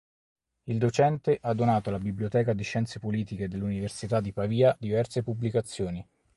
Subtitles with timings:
[0.63, 6.03] Il docente ha donato alla biblioteca di Scienze politiche dell'Università di Pavia diverse pubblicazioni.